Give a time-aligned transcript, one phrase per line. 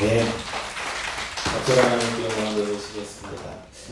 [0.00, 0.24] 네.
[1.44, 3.42] 적절한 기억만 들으시겠습니다.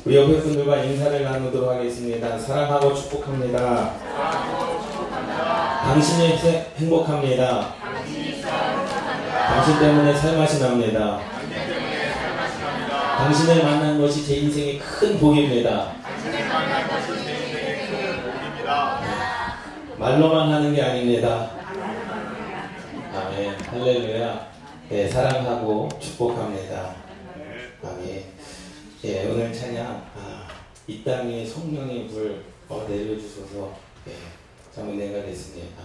[0.04, 2.38] 우리 옆에 분들과 인사를 나누도록 하겠습니다.
[2.38, 3.92] 사랑하고 축복합니다.
[5.82, 6.38] 당신이
[6.78, 7.74] 행복합니다.
[9.48, 11.18] 당신 때문에 살맛이 납니다.
[13.18, 15.90] 당신을 만난 것이 제 인생의 큰 복입니다.
[19.98, 21.50] 말로만 하는 게 아닙니다.
[23.12, 23.56] 아멘.
[23.72, 24.55] 할렐루야.
[24.88, 26.94] 네, 사랑하고 축복합니다.
[27.82, 28.24] 아멘.
[29.04, 29.84] 예, 오늘 찬양,
[30.14, 30.46] 아,
[30.86, 33.76] 이 땅에 성령의 불 어, 내려주셔서
[34.06, 34.12] 예,
[34.72, 35.82] 참 은혜가 됐습니다.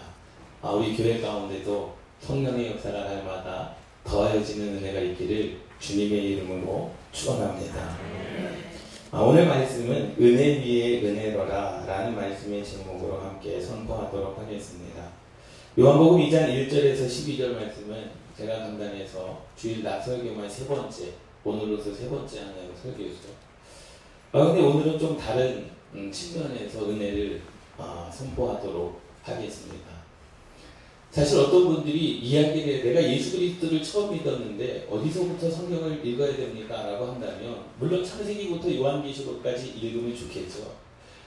[0.61, 7.97] 아, 우리 교회 가운데도 성령의 역사가 날마다 더하여지는 은혜가 있기를 주님의 이름으로 축원합니다.
[9.09, 15.09] 아, 오늘 말씀은 은혜 위에 은혜로라 라는 말씀의 제목으로 함께 선포하도록 하겠습니다.
[15.79, 21.13] 요한복음 2장 1절에서 12절 말씀은 제가 강단에서 주일 낮 설교만 세 번째,
[21.43, 23.29] 오늘로서 세 번째 하는 설교죠.
[24.31, 27.41] 아, 근데 오늘은 좀 다른 음, 측면에서 은혜를
[27.77, 30.01] 아, 선포하도록 하겠습니다.
[31.11, 36.83] 사실 어떤 분들이 이야기를 내가 예수 그리스도를 처음 믿었는데 어디서부터 성경을 읽어야 됩니까?
[36.83, 40.73] 라고 한다면 물론 창세기부터 요한계시록까지 읽으면 좋겠죠.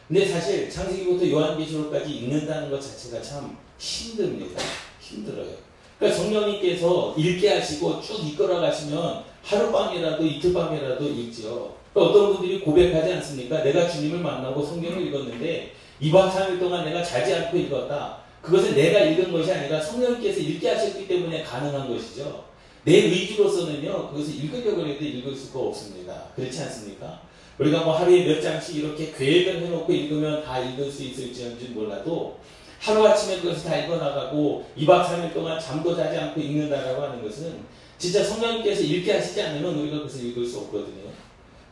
[0.09, 4.61] 근데 사실 창세기부터 요한계시록까지 읽는다는 것 자체가 참 힘듭니다.
[5.01, 5.74] 힘들어요.
[6.05, 11.77] 그러니까 성령님께서 읽게 하시고 쭉 이끌어 가시면 하룻밤이라도 이틀밤이라도 읽죠.
[11.95, 13.63] 그러니까 어떤 분들이 고백하지 않습니까?
[13.63, 18.19] 내가 주님을 만나고 성경을 읽었는데 2박 3일 동안 내가 자지 않고 읽었다.
[18.43, 22.45] 그것은 내가 읽은 것이 아니라 성령께서 읽게 하셨기 때문에 가능한 것이죠.
[22.85, 26.25] 내 의지로서는요, 그것을 읽으려고 해도 읽을 수가 없습니다.
[26.37, 27.23] 그렇지 않습니까?
[27.59, 32.37] 우리가 뭐 하루에 몇 장씩 이렇게 계획을 해놓고 읽으면 다 읽을 수 있을지 몰라도
[32.85, 37.61] 하루아침에 그것을 다 읽어나가고 2박 3일 동안 잠도 자지 않고 읽는다라고 하는 것은
[37.97, 41.05] 진짜 성령님께서 읽게 하시지 않으면 우리가 그것을 읽을 수 없거든요.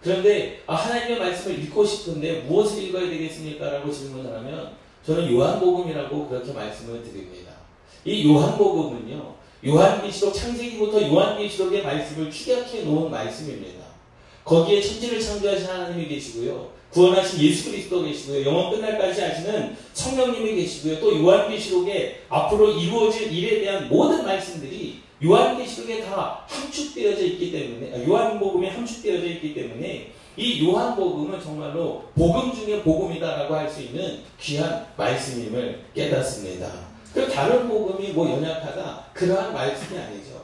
[0.02, 3.70] 그런데 아, 하나님의 말씀을 읽고 싶은데 무엇을 읽어야 되겠습니까?
[3.70, 4.72] 라고 질문을 하면
[5.04, 7.52] 저는 요한복음이라고 그렇게 말씀을 드립니다.
[8.04, 9.34] 이 요한복음은요,
[9.66, 13.84] 요한계시록 창세기부터 요한계시록의 말씀을 축약해 놓은 말씀입니다.
[14.44, 16.70] 거기에 천지를 창조하신 하나님이 계시고요.
[16.92, 18.44] 구원하신 예수 그리스도 계시고요.
[18.44, 21.00] 영원 끝날까지 하시는 성령님이 계시고요.
[21.00, 28.68] 또 요한계시록에 앞으로 이루어질 일에 대한 모든 말씀들이 요한계시록에 다 함축되어져 있기 때문에 아, 요한복음에
[28.68, 36.70] 함축되어져 있기 때문에 이 요한복음은 정말로 복음 중에 복음이다라고 할 수 있는 귀한 말씀임을 깨닫습니다.
[37.14, 40.42] 그 다른 복음이 뭐 연약하다 그러한 말씀이 아니죠.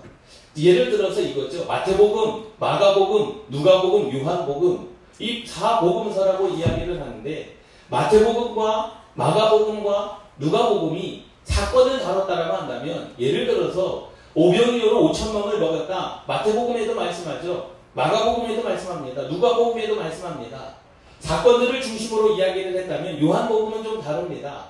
[0.57, 1.67] 예를 들어서 이거죠.
[1.67, 7.57] 마태복음, 마가복음, 누가복음, 요한복음 이 사복음서라고 이야기를 하는데
[7.91, 16.23] 마태복음과 마가복음과 누가복음이 사건을 다뤘다라고 한다면 예를 들어서 오병이어로 5천 명을 먹였다.
[16.27, 17.71] 마태복음에도 말씀하죠.
[17.95, 19.23] 마가복음에도 말씀합니다.
[19.23, 20.75] 누가복음에도 말씀합니다.
[21.19, 24.67] 사건들을 중심으로 이야기를 했다면 요한복음은 좀 다릅니다.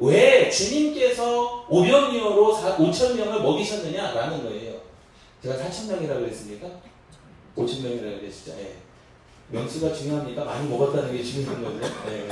[0.00, 4.72] 왜 주님께서 오병이어로 5천 명을 먹이셨느냐라는 거예요.
[5.42, 6.66] 제가 4천 명이라고 그랬습니까?
[7.56, 8.52] 5천 명이라고 그랬죠.
[8.58, 8.76] 예.
[9.52, 10.44] 명수가 중요합니까?
[10.44, 11.78] 많이 먹었다는 게 중요한 거죠.
[12.08, 12.28] 예.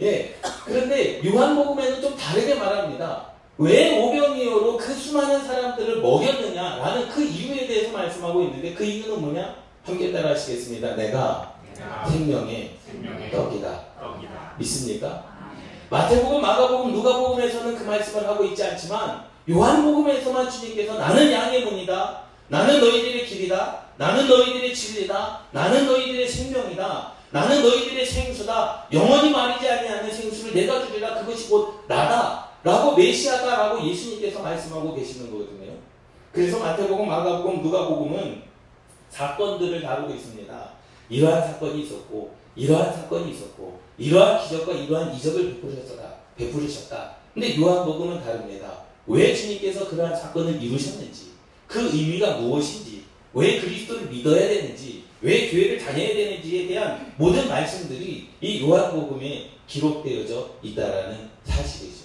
[0.00, 0.36] 예.
[0.64, 3.26] 그런데 요한복음에는 좀 다르게 말합니다.
[3.58, 9.56] 왜 오병이어로 그 수많은 사람들을 먹였느냐라는 그 이유에 대해서 말씀하고 있는데 그 이유는 뭐냐?
[9.84, 10.94] 함께 따라 하시겠습니다.
[10.94, 11.54] 내가
[12.08, 13.84] 생명의, 생명의 떡이다.
[14.00, 14.54] 떡이다.
[14.58, 15.24] 믿습니까?
[15.90, 22.22] 마태복음, 마가복음, 누가복음에서는 그 말씀을 하고 있지 않지만 요한복음에서만 주님께서 나는 양의 문이다.
[22.48, 23.87] 나는 너희들의 길이다.
[23.98, 25.40] 나는 너희들의 진리다.
[25.50, 27.12] 나는 너희들의 생명이다.
[27.30, 28.86] 나는 너희들의 생수다.
[28.92, 31.16] 영원히 말이지 아니하는 생수를 내가 주리라.
[31.16, 32.48] 그것이 곧 나다.
[32.62, 35.72] 라고 메시아다라고 예수님께서 말씀하고 계시는 거거든요.
[36.32, 38.42] 그래서 마태복음, 마가복음, 누가복음은
[39.10, 40.70] 사건들을 다루고 있습니다.
[41.08, 46.14] 이러한 사건이 있었고, 이러한 사건이 있었고, 이러한 기적과 이러한 이적을 베푸셨다.
[46.36, 47.16] 베푸셨다.
[47.34, 48.82] 근데 요한복음은 다릅니다.
[49.06, 51.32] 왜 주님께서 그러한 사건을 이루셨는지,
[51.66, 52.87] 그 의미가 무엇인지,
[53.38, 61.28] 왜 그리스도를 믿어야 되는지, 왜 교회를 다녀야 되는지에 대한 모든 말씀들이 이 요한복음에 기록되어져 있다라는
[61.44, 61.98] 사실이죠.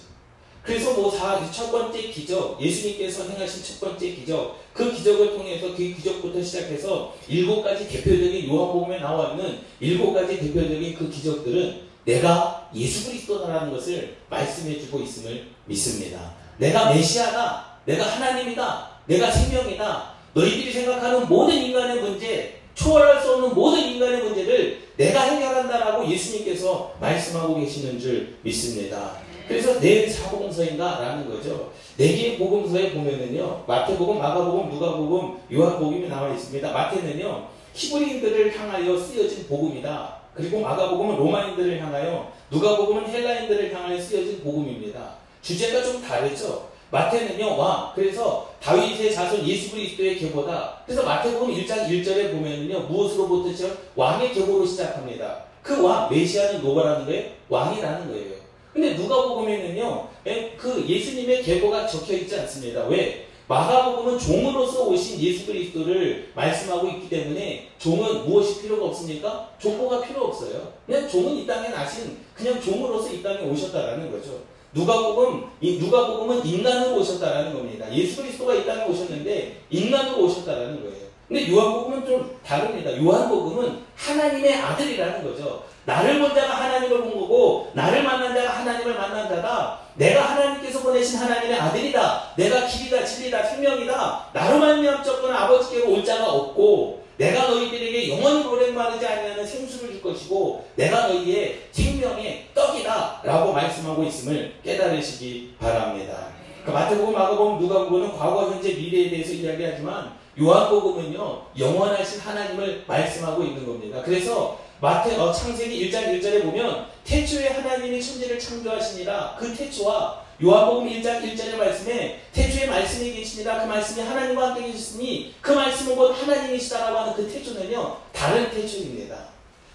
[0.62, 7.14] 그래서 뭐첫 번째 기적, 예수님께서 행하신 첫 번째 기적, 그 기적을 통해서 그 기적부터 시작해서
[7.28, 14.16] 일곱 가지 대표적인 요한복음에 나와 있는 일곱 가지 대표적인 그 기적들은 내가 예수 그리스도다라는 것을
[14.30, 16.34] 말씀해주고 있음을 믿습니다.
[16.58, 20.13] 내가 메시아다, 내가 하나님이다, 내가 생명이다.
[20.34, 27.60] 너희들이 생각하는 모든 인간의 문제, 초월할 수 없는 모든 인간의 문제를 내가 해결한다라고 예수님께서 말씀하고
[27.60, 29.12] 계시는 줄 믿습니다.
[29.46, 31.72] 그래서 내 사복음서인가라는 거죠.
[31.96, 36.72] 네 개의 복음서에 보면은요, 마태복음, 마가복음, 누가복음, 요한복음이 나와 있습니다.
[36.72, 40.16] 마태는요, 히브리인들을 향하여 쓰여진 복음이다.
[40.34, 45.14] 그리고 마가복음은 로마인들을 향하여, 누가복음은 헬라인들을 향하여 쓰여진 복음입니다.
[45.42, 46.73] 주제가 좀 다르죠.
[46.90, 47.92] 마태는요, 와.
[47.94, 50.82] 그래서 다윗의 자손 예수 그리스도의 계보다.
[50.86, 53.76] 그래서 마태복음 1장 1절에 보면은요, 무엇으로부터 시작?
[53.96, 55.44] 왕의 계보로 시작합니다.
[55.62, 57.30] 그 왕, 메시아는 누가라는 거예요?
[57.48, 58.34] 왕이라는 거예요.
[58.72, 62.84] 근데 누가복음에는요, 예, 그 예수님의 계보가 적혀 있지 않습니다.
[62.86, 63.26] 왜?
[63.46, 69.50] 마가복음은 종으로서 오신 예수 그리스도를 말씀하고 있기 때문에 종은 무엇이 필요가 없습니까?
[69.58, 70.72] 종보가 필요 없어요.
[70.86, 74.40] 그냥 종은 이 땅에 나신 그냥 종으로서 이 땅에 오셨다라는 거죠.
[74.74, 77.86] 누가복음 이 누가복음은 인간으로 오셨다라는 겁니다.
[77.92, 81.04] 예수 그리스도가 이 땅에 오셨는데 인간으로 오셨다라는 거예요.
[81.28, 83.02] 근데 요한복음은 좀 다릅니다.
[83.02, 85.64] 요한복음은 하나님의 아들이라는 거죠.
[85.86, 89.78] 나를 본 자가 하나님을 본 거고 나를 만난 자가 하나님을 만난 자다.
[89.94, 92.32] 내가 하나님께서 보내신 하나님의 아들이다.
[92.36, 94.30] 내가 길이다 진리다 생명이다.
[94.32, 100.02] 나로 말미암 졌거나 아버지께로 올 자가 없고 내가 너희들에게 영원히 오랜 마르지 아니하는 생수를 줄
[100.02, 106.28] 것이고 내가 너희의 생명의 떡이다 라고 말씀하고 있음을 깨달으시기 바랍니다.
[106.64, 114.02] 그 마태복음, 마가복음, 누가복음은 과거, 현재, 미래에 대해서 이야기하지만 요한복음은요 영원하신 하나님을 말씀하고 있는 겁니다.
[114.04, 121.22] 그래서 마태 어, 창세기 1장 1절에 보면 태초에 하나님이 천지를 창조하시니라 그 태초와 요한복음 1장
[121.22, 127.14] 1절의 말씀에 태초에 말씀이 계시니라 그 말씀이 하나님과 함께 계셨으니 그 말씀은 곧 하나님이시다라고 하는
[127.14, 129.16] 그 태초는요 다른 태초입니다.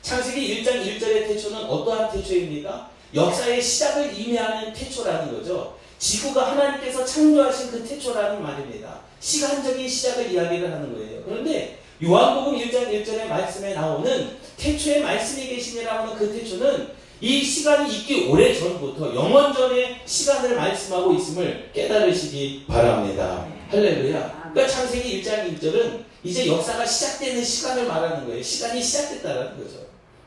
[0.04, 2.92] 창세기 1장 1절의 태초는 어떠한 태초입니까?
[3.16, 5.76] 역사의 시작을 의미하는 태초라는 거죠.
[5.98, 9.00] 지구가 하나님께서 창조하신 그 태초라는 말입니다.
[9.20, 11.24] 시간적인 시작을 이야기를 하는 거예요.
[11.24, 16.88] 그런데 요한복음 1장 1절의 말씀에 나오는 태초에 말씀이 계시니라고 하는 그 태초는
[17.20, 23.46] 이 시간이 있기 오래 전부터 영원 전의 시간을 말씀하고 있음을 깨달으시기 바랍니다.
[23.70, 24.52] 할렐루야.
[24.54, 28.42] 그러니까 창세기 1장 1절은 이제 역사가 시작되는 시간을 말하는 거예요.
[28.42, 29.80] 시간이 시작됐다는 거죠.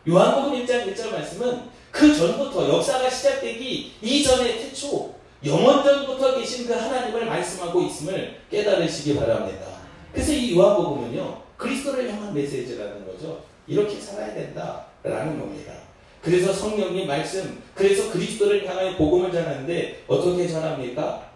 [0.06, 5.14] 요한복음 1장 1절 말씀은 그 전부터 역사가 시작되기 이전의 태초,
[5.46, 9.66] 영원 전부터 계신 그 하나님을 말씀하고 있음을 깨달으시기 바랍니다.
[10.12, 13.42] 그래서 이 요한복음은요, 그리스도를 향한 메시지라는 거죠.
[13.66, 15.72] 이렇게 살아야 된다라는 겁니다.
[16.20, 21.30] 그래서 성령님 말씀, 그래서 그리스도를 향하여 복음을 전하는데 어떻게 전합니까?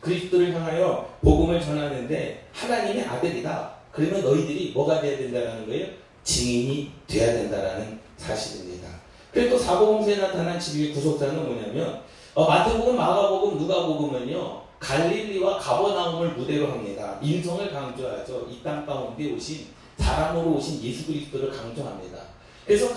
[0.00, 3.74] 그리스도를 향하여 복음을 전하는데 하나님의 아들이다.
[3.92, 5.88] 그러면 너희들이 뭐가 돼야 된다는 거예요?
[6.22, 8.88] 증인이 돼야 된다라는 사실입니다.
[9.32, 12.02] 그리고 또 사복음서에 나타난 진리의 구속사는 뭐냐면
[12.34, 17.18] 어, 마태복음, 마가복음, 누가복음은요 갈릴리와 가버나움을 무대로 합니다.
[17.22, 18.48] 인성을 강조하죠.
[18.50, 19.66] 이 땅 가운데 오신
[19.98, 22.18] 사람으로 오신 예수 그리스도를 강조합니다.
[22.66, 22.88] 그래서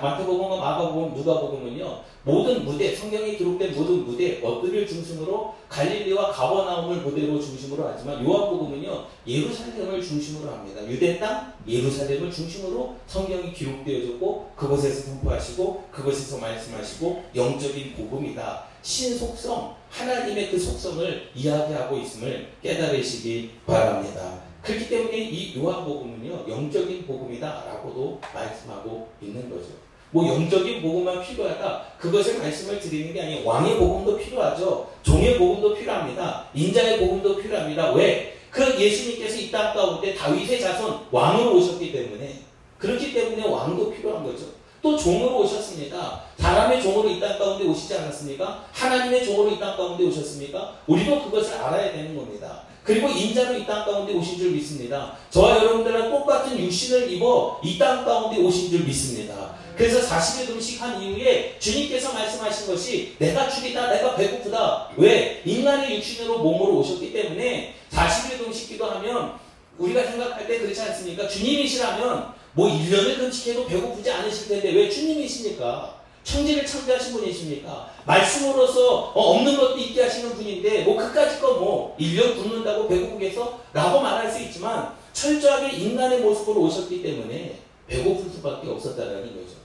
[0.00, 7.88] 마태복음과 마가복음, 누가복음은요 모든 무대, 성경에 기록된 모든 무대, 어들을 중심으로 갈릴리와 가버나움을 무대로 중심으로
[7.92, 10.86] 하지만 요한복음은요 예루살렘을 중심으로 합니다.
[10.86, 18.69] 유대 땅 예루살렘을 중심으로 성경이 기록되어졌고 그곳에서 선포하시고 그곳에서 말씀하시고 영적인 복음이다.
[18.82, 24.40] 신속성, 하나님의 그 속성을 이야기하고 있음을 깨달으시기 바랍니다.
[24.62, 29.68] 그렇기 때문에 이 요한복음은요, 영적인 복음이다라고도 말씀하고 있는 거죠.
[30.12, 31.84] 뭐 영적인 복음만 필요하다.
[31.98, 33.46] 그것을 말씀을 드리는 게 아니에요.
[33.46, 34.90] 왕의 복음도 필요하죠.
[35.02, 36.46] 종의 복음도 필요합니다.
[36.52, 37.92] 인자의 복음도 필요합니다.
[37.92, 38.36] 왜?
[38.50, 42.40] 그 예수님께서 이 땅 가운데 다윗의 자손 왕으로 오셨기 때문에
[42.78, 44.46] 그렇기 때문에 왕도 필요한 거죠.
[44.82, 46.22] 또 종으로 오셨습니다.
[46.38, 48.64] 사람의 종으로 이 땅 가운데 오시지 않았습니까?
[48.72, 50.74] 하나님의 종으로 이 땅 가운데 오셨습니까?
[50.86, 52.62] 우리도 그것을 알아야 되는 겁니다.
[52.84, 55.16] 그리고 인자로 이 땅 가운데 오신 줄 믿습니다.
[55.30, 59.54] 저와 여러분들은 똑같은 육신을 입어 이 땅 가운데 오신 줄 믿습니다.
[59.76, 64.90] 그래서 40일 금식한 이후에 주님께서 말씀하신 것이 내가 죽이다, 내가 배고프다.
[64.96, 65.42] 왜?
[65.44, 69.34] 인간의 육신으로 몸으로 오셨기 때문에 40일 금식 기도하면
[69.78, 71.26] 우리가 생각할 때 그렇지 않습니까?
[71.28, 76.00] 주님이시라면 뭐 1년을 금식해도 배고프지 않으실 텐데 왜 주님이십니까?
[76.22, 77.90] 천지를 창조하신 분이십니까?
[78.04, 83.60] 말씀으로서 어, 없는 것도 있게 하시는 분인데 뭐 그까짓 거뭐 1년 굶는다고 배고프겠어?
[83.72, 89.56] 라고 말할 수 있지만 철저하게 인간의 모습으로 오셨기 때문에 배고플 수밖에 없었다는 거죠.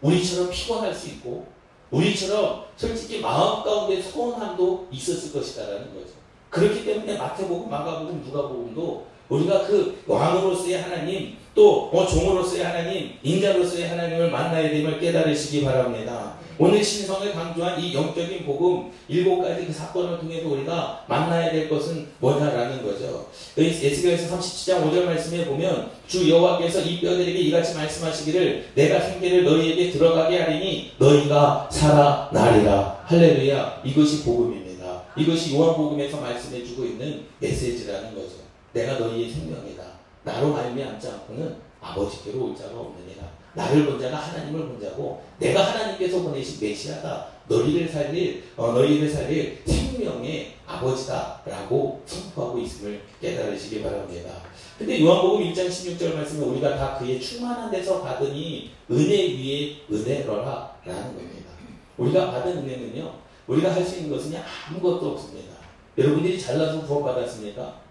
[0.00, 1.46] 우리처럼 피곤할 수 있고
[1.90, 6.14] 우리처럼 솔직히 마음 가운데 소원함도 있었을 것이다라는 거죠.
[6.50, 14.70] 그렇기 때문에 마태복음, 마가복음, 누가복음도 우리가 그 왕으로서의 하나님 또뭐 종으로서의 하나님, 인자로서의 하나님을 만나야
[14.70, 16.34] 됨을 깨달으시기 바랍니다.
[16.56, 22.06] 오늘 신성을 강조한 이 영적인 복음 일곱 가지 그 사건을 통해서 우리가 만나야 될 것은
[22.20, 23.26] 뭐냐라는 거죠.
[23.56, 30.38] 에스겔에서 37장 5절 말씀에 보면 주 여호와께서 이 뼈들에게 이같이 말씀하시기를 내가 생계를 너희에게 들어가게
[30.38, 33.02] 하리니 너희가 살아나리라.
[33.06, 33.82] 할렐루야.
[33.84, 35.02] 이것이 복음입니다.
[35.16, 38.44] 이것이 요한복음에서 말씀해주고 있는 메시지라는 거죠.
[38.72, 39.93] 내가 너희의 생명이다.
[40.24, 43.22] 나로 말미암지 않고는 아버지께로 올 자가 없느니라.
[43.54, 47.26] 나를 본 자가 하나님을 본 자고 내가 하나님께서 보내신 메시아다.
[47.46, 54.30] 너희를 살릴 어, 너희를 살릴 생명의 아버지다라고 선포하고 있음을 깨달으시기 바랍니다.
[54.78, 61.02] 근데 요한복음 1장 16절 말씀에 우리가 다 그의 충만한 데서 받으니 은혜 위에 은혜로라 라는
[61.14, 61.50] 겁니다.
[61.96, 63.12] 우리가 받은 은혜는요.
[63.46, 64.34] 우리가 할 수 있는 것은
[64.68, 65.54] 아무것도 없습니다.
[65.96, 67.83] 여러분들이 잘나서 구원받았습니까?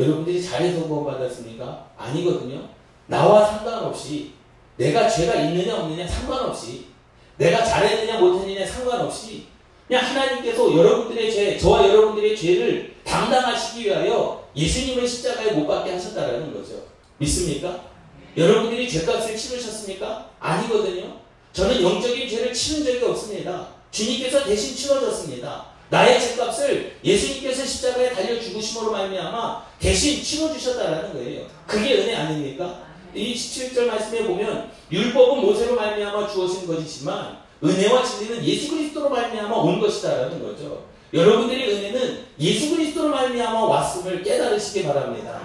[0.00, 1.86] 여러분들이 잘해서 구원받았습니까?
[1.96, 2.68] 아니거든요.
[3.06, 4.32] 나와 상관없이
[4.76, 6.86] 내가 죄가 있느냐 없느냐 상관없이
[7.36, 9.46] 내가 잘했느냐 못했느냐 상관없이
[9.86, 16.74] 그냥 하나님께서 여러분들의 죄, 저와 여러분들의 죄를 당당하시기 위하여 예수님을 십자가에 못 박게 하셨다라는 거죠.
[17.18, 17.90] 믿습니까?
[18.36, 20.30] 여러분들이 죄값을 치르셨습니까?
[20.38, 21.16] 아니거든요.
[21.52, 23.68] 저는 영적인 죄를 치른 적이 없습니다.
[23.90, 25.66] 주님께서 대신 치러졌습니다.
[25.90, 31.46] 나의 죄값을 예수님께서 십자가에 달려 죽으심으로 말미암아 대신 치러 주셨다라는 거예요.
[31.66, 32.82] 그게 은혜 아닙니까?
[33.14, 39.80] 이 17절 말씀에 보면 율법은 모세로 말미암아 주어진 것이지만 은혜와 진리는 예수 그리스도로 말미암아 온
[39.80, 40.84] 것이다라는 거죠.
[41.12, 45.40] 여러분들의 은혜는 예수 그리스도로 말미암아 왔음을 깨달으시기 바랍니다.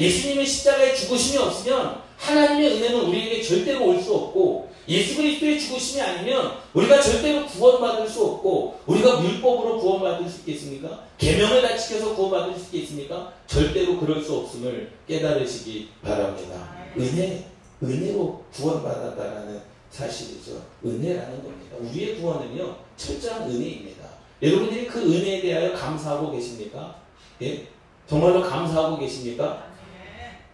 [0.00, 6.52] 예수님의 십자가에 죽으심이 없으면 하나님의 은혜는 우리에게 절대로 올 수 없고 예수 그리스도의 죽으심이 아니면
[6.74, 11.04] 우리가 절대로 구원받을 수 없고 우리가 율법으로 구원받을 수 있겠습니까?
[11.18, 13.32] 계명을 다 지켜서 구원받을 수 있겠습니까?
[13.46, 16.76] 절대로 그럴 수 없음을 깨달으시기 바랍니다.
[16.98, 17.46] 은혜,
[17.82, 19.60] 은혜로 구원받았다라는
[19.90, 20.62] 사실이죠.
[20.84, 21.76] 은혜라는 겁니다.
[21.78, 24.08] 우리의 구원은요, 철저한 은혜입니다.
[24.42, 26.96] 여러분들이 그 은혜에 대하여 감사하고 계십니까?
[27.42, 27.66] 예?
[28.08, 29.70] 정말로 감사하고 계십니까?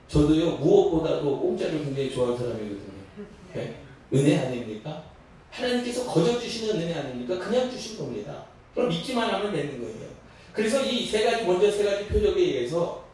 [0.09, 2.92] 저도요, 무엇보다도 공짜를 굉장히 좋아하는 사람이거든요.
[3.56, 3.86] 예?
[4.13, 5.03] 은혜 아닙니까?
[5.51, 7.39] 하나님께서 거저 주시는 은혜 아닙니까?
[7.39, 8.45] 그냥 주신 겁니다.
[8.75, 10.07] 그럼 믿기만 하면 되는 거예요.
[10.53, 13.05] 그래서 이 세 가지, 먼저 세 가지 표적에 의해서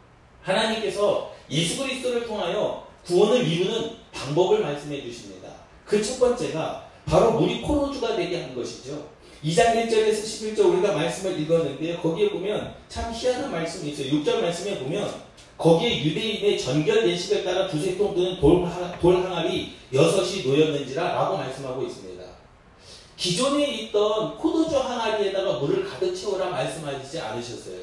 [0.43, 5.49] 하나님께서 예수 그리스도를 통하여 구원을 이루는 방법을 말씀해 주십니다.
[5.87, 9.09] 그 첫 번째가 바로 물이 코로주가 되게 한 것이죠.
[9.45, 14.13] 2장 1절에서 11절 우리가 말씀을 읽었는데 거기에 보면 참 희한한 말씀이 있어요.
[14.13, 15.13] 6절 말씀에 보면
[15.56, 18.66] 거기에 유대인의 전결 예식을 따라 두세 통 드는 돌,
[19.00, 22.23] 돌 항아리 여섯이 놓였는지라 라고 말씀하고 있습니다.
[23.16, 27.76] 기존에 있던 포도주 항아리에다가 물을 가득 채우라 말씀하시지 않으셨어요.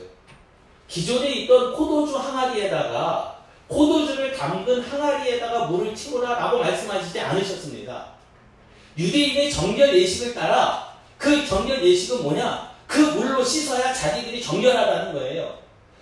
[0.87, 8.07] 기존에 있던 포도주 항아리에다가 포도주를 담근 항아리에다가 물을 채우라 라고 말씀하시지 않으셨습니다.
[8.97, 12.69] 유대인의 정결 예식을 따라 그 정결 예식은 뭐냐?
[12.87, 15.59] 그 물로 씻어야 자기들이 정결하다는 거예요.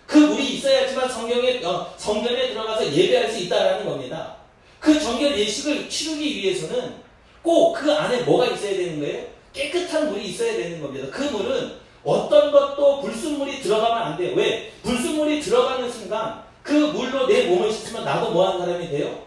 [0.07, 4.37] 그 물이 있어야지만 성경에, 어, 성전에 들어가서 예배할 수 있다라는 겁니다.
[4.79, 6.95] 그 정결 예식을 치르기 위해서는
[7.43, 9.25] 꼭 그 안에 뭐가 있어야 되는 거예요?
[9.53, 11.07] 깨끗한 물이 있어야 되는 겁니다.
[11.11, 11.73] 그 물은
[12.03, 14.33] 어떤 것도 불순물이 들어가면 안 돼요.
[14.35, 14.71] 왜?
[14.83, 19.23] 불순물이 들어가는 순간 그 물로 내 몸을 씻으면 나도 뭐한 사람이 돼요?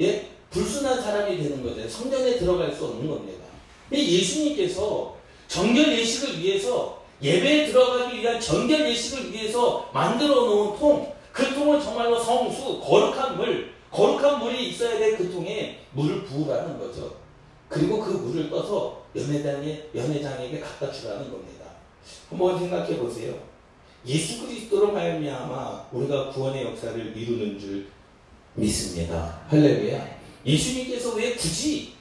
[0.00, 0.28] 예?
[0.50, 1.88] 불순한 사람이 되는 거죠.
[1.88, 3.44] 성전에 들어갈 수 없는 겁니다.
[3.92, 5.16] 예수님께서
[5.48, 12.22] 정결 예식을 위해서 예배에 들어가기 위한 정결 예식을 위해서 만들어 놓은 통, 그 통은 정말로
[12.22, 17.16] 성수, 거룩한 물, 거룩한 물이 있어야 될 그 통에 물을 부으라는 거죠.
[17.68, 21.64] 그리고 그 물을 떠서 연회장에, 연회장에게 갖다 주라는 겁니다.
[22.28, 23.34] 한번 생각해 보세요.
[24.06, 27.86] 예수 그리스도로 말미암아 우리가 구원의 역사를 이루는 줄
[28.54, 29.40] 믿습니다.
[29.48, 30.18] 할렐루야.
[30.44, 31.94] 예수님께서 왜 굳이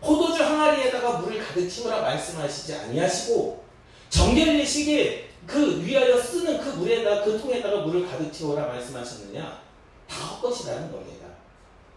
[0.00, 3.67] 포도주 항아리에다가 물을 가득 채우라 말씀하시지 아니하시고
[4.10, 9.60] 정결 예식에 그 위하여 쓰는 그 물에다 그 통에다가 물을 가득 채우라 말씀하셨느냐?
[10.08, 11.26] 다 헛것이라는 겁니다.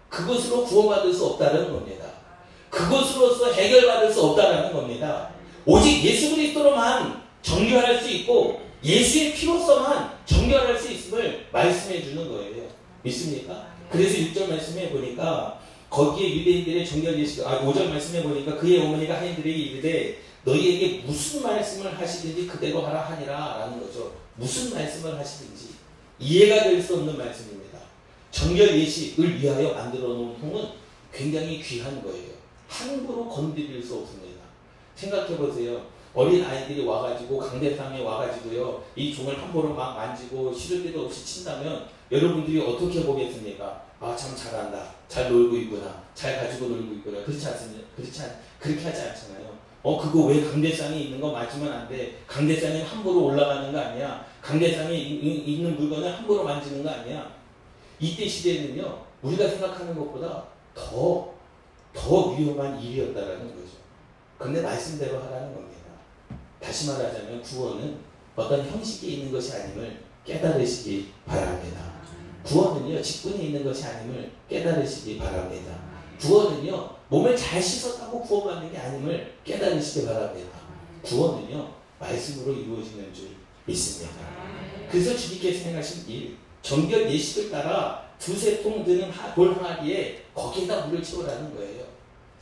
[0.10, 2.06] 그것으로 구원받을 수 없다는 겁니다.
[2.70, 5.32] 그것으로서 해결받을 수 없다는 겁니다.
[5.66, 12.64] 오직 예수 그리스도로만 정결할 수 있고 예수의 피로서만 정결할 수 있음을 말씀해 주는 거예요.
[13.04, 13.68] 믿습니까?
[13.92, 19.58] 그래서 6절 말씀해 보니까 거기에 유대인들의 정결 예식, 아, 5절 말씀해 보니까 그의 어머니가 하인들에게
[19.58, 24.14] 이르되 너희에게 무슨 말씀을 하시든지 그대로 하라 하니라 라는 거죠.
[24.36, 25.70] 무슨 말씀을 하시든지
[26.20, 27.80] 이해가 될 수 없는 말씀입니다.
[28.32, 30.70] 정결 예식을 위하여 만들어 놓은 통은
[31.14, 32.32] 굉장히 귀한 거예요.
[32.68, 34.42] 함부로 건드릴 수 없습니다.
[34.96, 35.86] 생각해 보세요.
[36.14, 42.60] 어린 아이들이 와가지고 강대상에 와가지고요 이 종을 함부로 막 만지고 시도 때도 없이 친다면 여러분들이
[42.60, 43.86] 어떻게 보겠습니까?
[44.02, 47.88] 아 참 잘한다, 잘 놀고 있구나, 잘 가지고 놀고 있구나 그렇지 않습니까?
[47.96, 49.51] 그렇지 않, 그렇게 하지 않잖아요.
[49.84, 52.20] 어 그거 왜 강대상이 있는 거 맞으면 안 돼.
[52.28, 54.26] 강대상이 함부로 올라가는 거 아니야.
[54.42, 57.32] 강대상에 있는 물건을 함부로 만지는 거 아니야.
[58.00, 61.32] 이때 시대는요 우리가 생각하는 것보다 더
[61.94, 63.78] 더 위험한 일이었다라는 거죠.
[64.38, 65.78] 그런데 말씀대로 하라는 겁니다.
[66.62, 67.98] 다시 말하자면 구원은
[68.36, 71.92] 어떤 형식에 있는 것이 아님을 깨달으시기 바랍니다.
[72.44, 75.74] 구원은요 직분에 있는 것이 아님을 깨달으시기 바랍니다.
[76.22, 80.50] 구원은요 몸을 잘 씻었다고 구원받는 게 아님을 깨달으시기 바랍니다.
[81.02, 81.68] 구원은요
[82.00, 83.30] 말씀으로 이루어지는 줄
[83.66, 84.16] 믿습니다.
[84.90, 91.56] 그래서 주님께서 행하신 일 정결 예식을 따라 두세 통 드는 돌 항아리에 거기다 물을 채우라는
[91.56, 91.84] 거예요.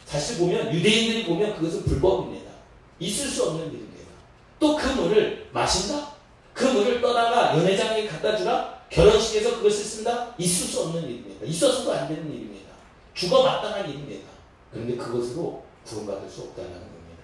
[0.06, 2.52] 사실 보면 유대인들이 보면 그것은 불법입니다.
[3.00, 3.90] 있을 수 없는 일입니다.
[4.60, 6.12] 또 그 물을 마신다?
[6.54, 8.78] 그 물을 떠다가 연회장에 갖다 주라?
[8.90, 10.36] 결혼식에서 그것을 쓴다?
[10.38, 11.46] 있을 수 없는 일입니다.
[11.46, 12.59] 있어서도 안 되는 일입니다.
[13.14, 14.30] 죽어 마땅한 일입니다.
[14.72, 17.24] 그런데 그것으로 구원받을 수 없다는 겁니다.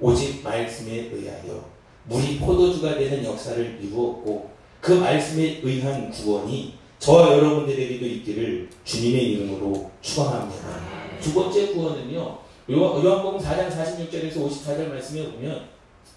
[0.00, 1.64] 오직 말씀에 의하여
[2.04, 11.18] 물이 포도주가 되는 역사를 이루었고 그 말씀에 의한 구원이 저와 여러분들에게도 있기를 주님의 이름으로 축원합니다.
[11.20, 12.38] 두 번째 구원은요.
[12.70, 15.68] 요한복음 4장 46절에서 54절 말씀에 보면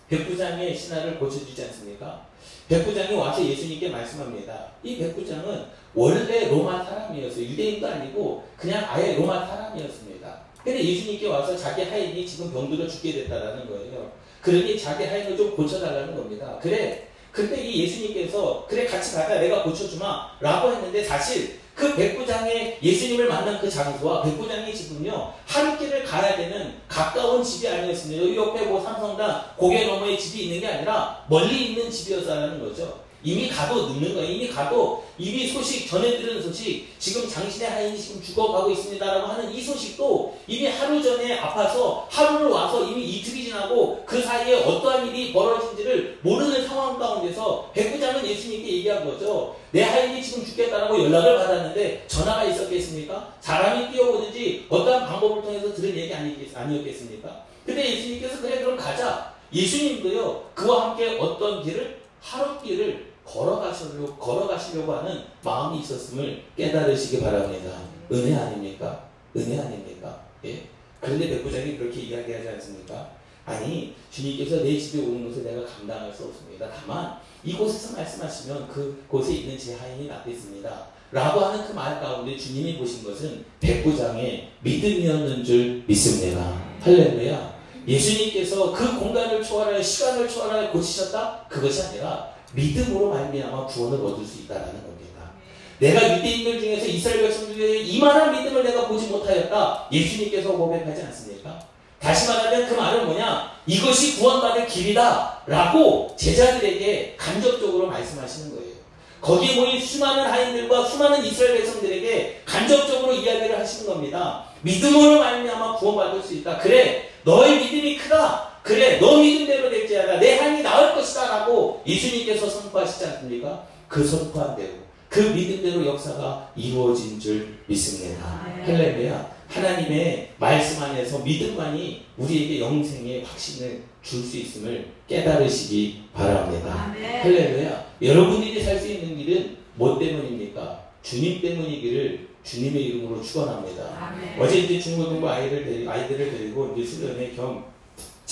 [0.10, 2.26] 백부장의 신화를 고쳐주지 않습니까?
[2.68, 4.68] 백부장이 와서 예수님께 말씀합니다.
[4.84, 7.46] 이 백부장은 원래 로마 사람이었어요.
[7.46, 10.42] 유대인도 아니고 그냥 아예 로마 사람이었습니다.
[10.64, 14.12] 근데 예수님께 와서 자기 하인이 지금 병들어 죽게 됐다라는 거예요.
[14.42, 16.58] 그러니 자기 하인을 좀 고쳐달라는 겁니다.
[16.62, 17.08] 그래.
[17.32, 23.60] 근데 이 예수님께서 그래 같이 가자 내가 고쳐주마 라고 했는데 사실 그 백부장의 예수님을 만난
[23.60, 28.24] 그 장소와 백부장이 지금요 하루길을 가야 되는 가까운 집이 아니었습니다.
[28.24, 33.03] 여기 옆에 뭐 삼성당 고개 너머에 집이 있는 게 아니라 멀리 있는 집이었다는 거죠.
[33.24, 34.30] 이미 가도 늦는 거예요.
[34.30, 39.62] 이미 가도 이미 소식 전해 들은 소식 지금 장신의 하인이 지금 죽어가고 있습니다라고 하는 이
[39.62, 46.20] 소식도 이미 하루 전에 아파서 하루를 와서 이미 이틀이 지나고 그 사이에 어떠한 일이 벌어진지를
[46.22, 49.56] 모르는 상황 가운데서 백부장은 예수님께 얘기한 거죠.
[49.72, 53.34] 내 하인이 지금 죽겠다라고 연락을 받았는데 전화가 있었겠습니까?
[53.40, 57.46] 사람이 뛰어오든지 어떠한 방법을 통해서 들은 얘기 아니었겠습니까?
[57.66, 59.34] 근데 예수님께서 그래 그럼 가자.
[59.54, 67.72] 예수님도요 그와 함께 어떤 길을 하루 길을 걸어가시려고, 걸어가시려고 하는 마음이 있었음을 깨달으시기 바랍니다.
[68.12, 69.06] 은혜 아닙니까?
[69.36, 70.22] 은혜 아닙니까?
[70.46, 70.64] 예?
[71.00, 73.10] 그런데 백부장이 그렇게 이야기하지 않습니까?
[73.46, 76.68] 아니, 주님께서 내 집에 오는 것을 내가 감당할 수 없습니다.
[76.70, 80.88] 다만, 이곳에서 말씀하시면 그곳에 있는 제 하인이 낫겠습니다.
[81.12, 86.58] 라고 하는 그 말 가운데 주님이 보신 것은 백부장의 믿음이었는 줄 믿습니다.
[86.82, 87.54] 할렐루야.
[87.88, 91.46] 예수님께서 그 공간을 초월하여 시간을 초월하여 고치셨다?
[91.50, 95.32] 그것이 아니라 믿음으로 말미암아 구원을 얻을 수 있다라는 겁니다.
[95.80, 99.88] 내가 유대인들 중에서 이스라엘 백성 중에 이만한 믿음을 내가 보지 못하였다.
[99.92, 101.60] 예수님께서 고백하지 않습니까?
[102.00, 103.52] 다시 말하면 그 말은 뭐냐?
[103.66, 105.42] 이것이 구원받을 길이다.
[105.48, 108.74] 라고 제자들에게 간접적으로 말씀하시는 거예요.
[109.22, 114.44] 거기에 모인 수많은 하인들과 수많은 이스라엘 백성들에게 간접적으로 이야기를 하시는 겁니다.
[114.62, 116.60] 믿음으로 말미암아 구원받을 수 있다.
[116.60, 118.53] 그래, 너의 믿음이 크다.
[118.64, 120.20] 그래, 너 믿음대로 될지어다.
[120.20, 121.40] 내 하나님이 나을 것이다.
[121.40, 123.68] 라고 예수님께서 선포하시지 않습니까?
[123.88, 124.70] 그 선포한 대로,
[125.10, 128.26] 그 믿음대로 역사가 이루어진 줄 믿습니다.
[128.66, 129.34] 할렐루야.
[129.50, 136.94] 하나님의 말씀 안에서 믿음만이 우리에게 영생의 확신을 줄 수 있음을 깨달으시기 바랍니다.
[137.22, 137.86] 할렐루야.
[138.02, 140.84] 여러분들이 살 수 있는 길은 뭐 때문입니까?
[141.04, 144.14] 주님 때문이기를 주님의 이름으로 축원합니다.
[144.40, 147.64] 어제 이제 중고등부 아이들 데리, 아이들을 데리고 이제 수련회 겸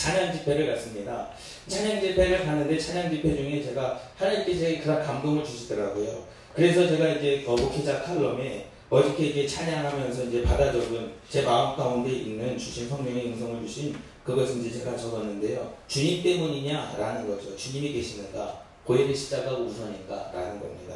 [0.01, 1.27] 찬양 집회를 갔습니다.
[1.67, 6.23] 찬양 집회를 가는데 찬양 집회 중에 제가 하나님께서 그런 감동을 주시더라고요.
[6.55, 12.57] 그래서 제가 이제 거북회자 칼럼에 어저께 이제 찬양하면서 이제 받아 적은 제 마음 가운데 있는
[12.57, 15.71] 주신 성령의 음성을 주신 그것은 이제 제가 적었는데요.
[15.87, 17.55] 주님 때문이냐라는 거죠.
[17.55, 18.59] 주님이 계시는가?
[18.83, 20.31] 고해의 십자가 우선인가?
[20.33, 20.95] 라는 겁니다.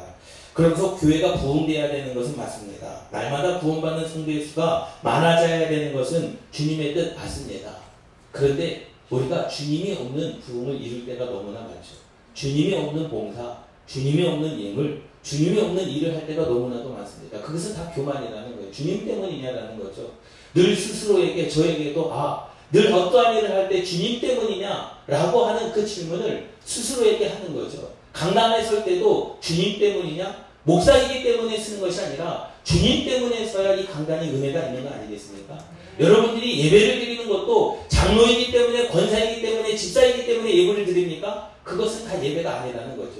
[0.52, 3.06] 그러면서 교회가 부흥돼야 되는 것은 맞습니다.
[3.12, 7.86] 날마다 구원받는 성도의 수가 많아져야 되는 것은 주님의 뜻 맞습니다.
[8.32, 11.94] 그런데 우리가 주님이 없는 부흥을 이룰 때가 너무나 많죠.
[12.34, 17.40] 주님이 없는 봉사, 주님이 없는 예물, 주님이 없는 일을 할 때가 너무나도 많습니다.
[17.40, 18.72] 그것은 다 교만이라는 거예요.
[18.72, 20.12] 주님 때문이냐라는 거죠.
[20.54, 27.28] 늘 스스로에게 저에게도 아, 늘 어떠한 일을 할 때 주님 때문이냐라고 하는 그 질문을 스스로에게
[27.28, 27.90] 하는 거죠.
[28.12, 30.46] 강단에 설 때도 주님 때문이냐?
[30.64, 35.75] 목사이기 때문에 쓰는 것이 아니라 주님 때문에 서야 이 강단이 은혜가 있는 거 아니겠습니까?
[35.98, 41.52] 여러분들이 예배를 드리는 것도 장로이기 때문에 권사이기 때문에 집사이기 때문에 예배를 드립니까?
[41.62, 43.14] 그것은 다 예배가 아니라는 거죠.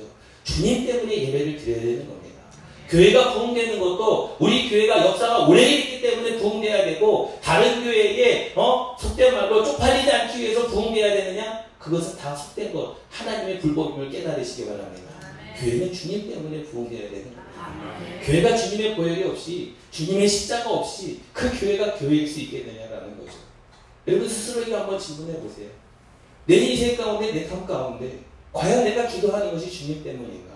[0.44, 2.36] 주님 때문에 예배를 드려야 되는 겁니다.
[2.88, 9.34] 교회가 부흥되는 것도 우리 교회가 역사가 오래 있기 때문에 부흥돼야 되고 다른 교회에 어 속된
[9.34, 10.86] 말로 쪽팔리지 않기 위해서 부흥
[11.86, 15.06] 그것은 다 속된 것, 하나님의 불법임을 깨달으시기 바랍니다.
[15.56, 17.45] 교회는 주님 때문에 부흥되어야 되는 거예요.
[18.24, 23.38] 교회가 주님의 보혈이 없이 주님의 십자가 없이 그 교회가 교회일 수 있겠느냐라는 거죠.
[24.06, 25.68] 여러분 스스로에게 한번 질문해 보세요.
[26.46, 28.20] 내 인생 가운데 내 삶 가운데
[28.52, 30.54] 과연 내가 기도하는 것이 주님 때문인가?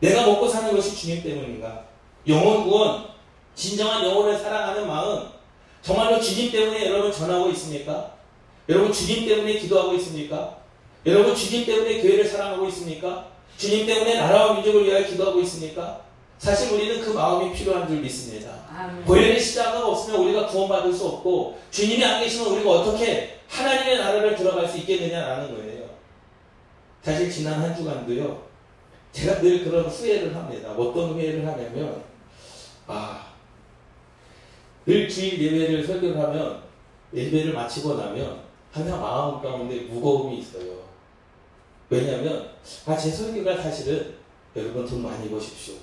[0.00, 1.84] 내가 먹고 사는 것이 주님 때문인가?
[2.26, 3.06] 영혼 구원,
[3.54, 5.28] 진정한 영혼을 사랑하는 마음,
[5.82, 8.14] 정말로 주님 때문에 여러분 전하고 있습니까?
[8.68, 10.58] 여러분 주님 때문에 기도하고 있습니까?
[11.04, 13.33] 여러분 주님 때문에 교회를 사랑하고 있습니까?
[13.56, 16.02] 주님 때문에 나라와 민족을 위하여 기도하고 있습니까?
[16.38, 18.50] 사실 우리는 그 마음이 필요한 줄 믿습니다.
[19.06, 24.68] 보혈의 십자가가 없으면 우리가 구원받을 수 없고 주님이 안 계시면 우리가 어떻게 하나님의 나라를 들어갈
[24.68, 25.84] 수 있겠느냐라는 거예요.
[27.02, 28.42] 사실 지난 한 주간도요.
[29.12, 30.72] 제가 늘 그런 후회를 합니다.
[30.72, 32.02] 어떤 후회를 하냐면
[32.86, 33.26] 아,
[34.84, 36.62] 늘 주일 예배를 설교를 하면
[37.14, 38.40] 예배를 마치고 나면
[38.72, 40.83] 항상 마음 가운데 무거움이 있어요.
[41.90, 42.50] 왜냐하면
[42.86, 44.14] 아, 제 설교가 사실은
[44.56, 45.74] 여러분 돈 많이 버십시오.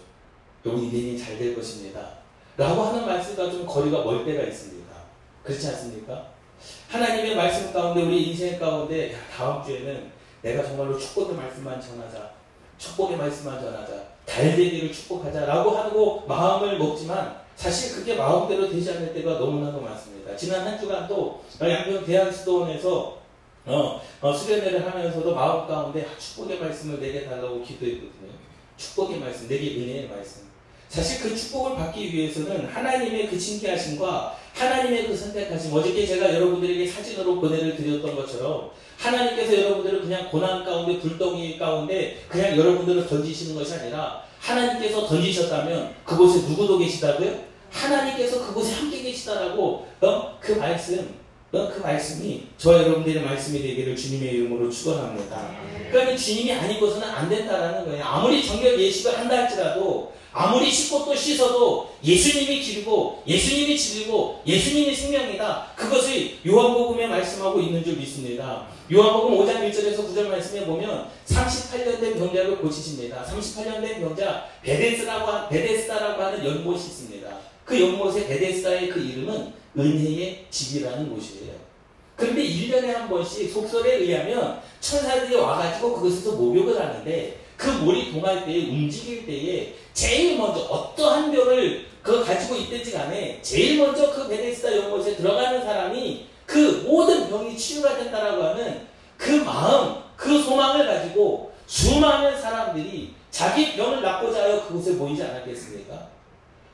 [0.66, 2.00] 여러분 인생이 잘 될 것입니다.
[2.58, 4.92] 라고 하는 말씀과 좀 거리가 멀 때가 있습니다.
[5.44, 6.28] 그렇지 않습니까?
[6.90, 10.12] 하나님의 말씀 가운데 우리 인생 가운데 다음 주에는
[10.42, 12.32] 내가 정말로 축복의 말씀만 전하자.
[12.78, 13.94] 축복의 말씀만 전하자.
[14.26, 20.36] 잘 되기를 축복하자 라고 하고 마음을 먹지만 사실 그게 마음대로 되지 않을 때가 너무나도 많습니다.
[20.36, 23.21] 지난 한 주간도 양평 대학수도원에서
[23.66, 28.32] 어, 어, 수련회를 하면서도 마음 가운데 축복의 말씀을 내게 달라고 기도했거든요.
[28.78, 30.52] 축복의 말씀, 내게 은혜의 말씀.
[30.90, 37.40] 사실 그 축복을 받기 위해서는 하나님의 그 신기하심과 하나님의 그 선택하심, 어저께 제가 여러분들에게 사진으로
[37.40, 44.24] 보내를 드렸던 것처럼 하나님께서 여러분들을 그냥 고난 가운데 불덩이 가운데 그냥 여러분들을 던지시는 것이 아니라
[44.40, 47.52] 하나님께서 던지셨다면 그곳에 누구도 계시다고요?
[47.70, 50.38] 하나님께서 그곳에 함께 계시다라고 어?
[50.40, 51.21] 그 말씀 어?
[51.52, 55.52] 그 말씀이 저 여러분들의 말씀이 되기를 주님의 이름으로 축원합니다.
[55.92, 58.06] 그러니까 주님이 아니고서는 안 된다라는 거예요.
[58.06, 65.74] 아무리 정결 예식을 한다 할지라도 아무리 씻고 또 씻어도 예수님이 기르고 예수님이 지르고 예수님이 생명이다.
[65.76, 68.68] 그것을 요한복음에 말씀하고 있는 줄 믿습니다.
[68.90, 73.26] 요한복음 5장 1절에서 9절 말씀에 보면 38년 된 병자를 고치십니다.
[73.26, 77.30] 38년 된 병자 베데스라고 베데스다라고 하는 연못이 있습니다.
[77.66, 81.54] 그 연못의 베데스다의 그 이름은 은혜의 집이라는 곳이에요.
[82.16, 88.70] 그런데 1년에 한 번씩 속설에 의하면 천사들이 와가지고 그것에서 목욕을 하는데 그 몰이 동할 때에
[88.70, 95.16] 움직일 때에 제일 먼저 어떠한 병을 그 가지고 있든지 간에 제일 먼저 그 베데스다 연못에
[95.16, 103.14] 들어가는 사람이 그 모든 병이 치유가 된다라고 하는 그 마음, 그 소망을 가지고 수많은 사람들이
[103.30, 106.08] 자기 병을 낫고자 하여 그곳에 모이지 않았겠습니까?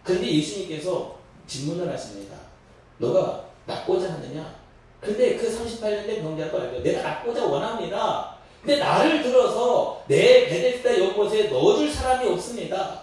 [0.03, 2.36] 그런데 예수님께서 질문을 하십니다.
[2.97, 4.55] 너가 낫고자 하느냐?
[4.99, 6.83] 근데 그 38년 된 병자도 알죠.
[6.83, 8.36] 내가 낫고자 원합니다.
[8.62, 13.01] 근데 나를 들어서 내 베데스다 연못에 넣어줄 사람이 없습니다.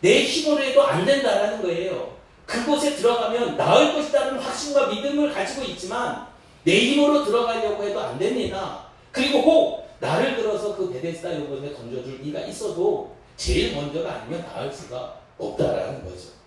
[0.00, 2.16] 내 힘으로 해도 안 된다라는 거예요.
[2.46, 6.26] 그곳에 들어가면 나을 것이라는 확신과 믿음을 가지고 있지만
[6.64, 8.86] 내 힘으로 들어가려고 해도 안 됩니다.
[9.12, 15.20] 그리고 혹 나를 들어서 그 베데스다 연못에 던져줄 이가 있어도 제일 먼저가 아니면 나을 수가
[15.38, 16.37] 없다라는 거죠.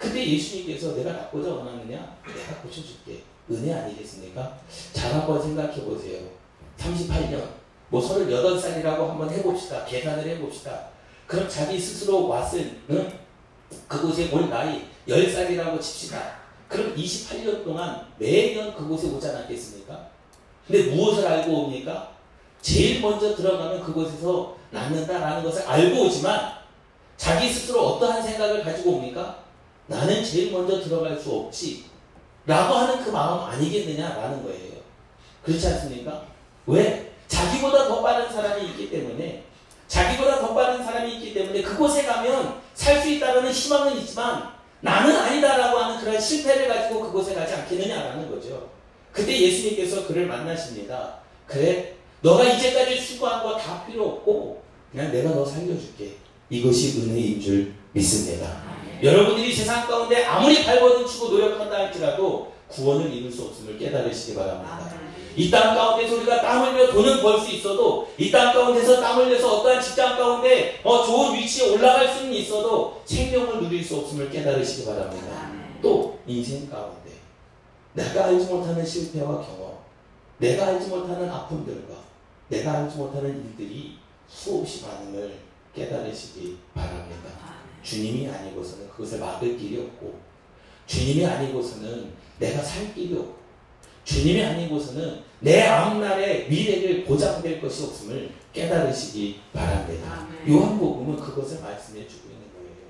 [0.00, 2.16] 근데 예수님께서 내가 낫고자 원하느냐?
[2.24, 3.22] 내가 고쳐줄게.
[3.50, 4.58] 은혜 아니겠습니까?
[4.94, 6.22] 잘 한번 생각해 보세요.
[6.78, 7.44] 38년,
[7.90, 9.84] 뭐 38살이라고 한번 해봅시다.
[9.84, 10.88] 계산을 해봅시다.
[11.26, 13.12] 그럼 자기 스스로 왔을, 응?
[13.86, 16.38] 그곳에 올 나이 10살이라고 칩시다.
[16.66, 20.08] 그럼 28년 동안 매년 그곳에 오지 않았겠습니까?
[20.66, 22.12] 근데 무엇을 알고 옵니까?
[22.62, 26.52] 제일 먼저 들어가면 그곳에서 낫는다라는 것을 알고 오지만
[27.18, 29.49] 자기 스스로 어떠한 생각을 가지고 옵니까?
[29.90, 31.84] 나는 제일 먼저 들어갈 수 없지.
[32.46, 34.70] 라고 하는 그 마음 아니겠느냐라는 거예요.
[35.42, 36.26] 그렇지 않습니까?
[36.66, 37.12] 왜?
[37.26, 39.42] 자기보다 더 빠른 사람이 있기 때문에,
[39.88, 44.48] 자기보다 더 빠른 사람이 있기 때문에 그곳에 가면 살 수 있다는 희망은 있지만
[44.80, 48.70] 나는 아니다라고 하는 그런 실패를 가지고 그곳에 가지 않겠느냐라는 거죠.
[49.12, 51.16] 그때 예수님께서 그를 만나십니다.
[51.46, 56.14] 그래, 너가 이제까지 수고한 거 다 필요 없고 그냥 내가 너 살려줄게.
[56.48, 58.62] 이것이 은혜인 줄 믿습니다.
[59.02, 64.80] 여러분들이 세상 가운데 아무리 발버둥 치고 노력한다 할지라도 구원을 이룰 수 없음을 깨달으시기 바랍니다.
[65.36, 69.58] 이 땅 가운데서 우리가 땀 흘려 돈은 벌 수 있어도 이 땅 가운데서 땀 흘려서
[69.60, 75.50] 어떠한 직장 가운데 어, 좋은 위치에 올라갈 수는 있어도 생명을 누릴 수 없음을 깨달으시기 바랍니다.
[75.80, 77.10] 또 인생 가운데
[77.94, 79.78] 내가 알지 못하는 실패와 경험,
[80.38, 81.94] 내가 알지 못하는 아픔들과
[82.48, 83.96] 내가 알지 못하는 일들이
[84.28, 85.38] 수없이 많음을
[85.74, 87.19] 깨달으시기 바랍니다.
[87.90, 90.16] 주님이 아니고서는 그것을 막을 길이 없고
[90.86, 93.34] 주님이 아니고서는 내가 살 길이 없고
[94.04, 100.28] 주님이 아니고서는 내 앞날의 미래를 보장될 것이 없음을 깨달으시기 바랍니다.
[100.48, 102.86] 요한복음은 그것을 말씀해 주고 있는 거예요.